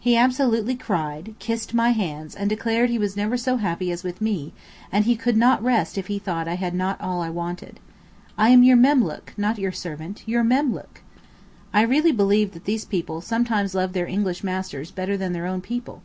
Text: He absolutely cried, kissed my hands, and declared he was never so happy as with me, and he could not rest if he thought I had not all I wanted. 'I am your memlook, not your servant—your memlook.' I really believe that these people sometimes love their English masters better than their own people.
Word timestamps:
He 0.00 0.16
absolutely 0.16 0.76
cried, 0.76 1.34
kissed 1.40 1.74
my 1.74 1.90
hands, 1.90 2.34
and 2.34 2.48
declared 2.48 2.88
he 2.88 2.98
was 2.98 3.18
never 3.18 3.36
so 3.36 3.58
happy 3.58 3.92
as 3.92 4.02
with 4.02 4.22
me, 4.22 4.54
and 4.90 5.04
he 5.04 5.14
could 5.14 5.36
not 5.36 5.62
rest 5.62 5.98
if 5.98 6.06
he 6.06 6.18
thought 6.18 6.48
I 6.48 6.54
had 6.54 6.72
not 6.74 6.98
all 7.02 7.20
I 7.20 7.28
wanted. 7.28 7.78
'I 8.38 8.48
am 8.48 8.62
your 8.62 8.78
memlook, 8.78 9.34
not 9.36 9.58
your 9.58 9.72
servant—your 9.72 10.42
memlook.' 10.42 11.02
I 11.74 11.82
really 11.82 12.12
believe 12.12 12.52
that 12.52 12.64
these 12.64 12.86
people 12.86 13.20
sometimes 13.20 13.74
love 13.74 13.92
their 13.92 14.06
English 14.06 14.42
masters 14.42 14.90
better 14.90 15.18
than 15.18 15.34
their 15.34 15.44
own 15.46 15.60
people. 15.60 16.00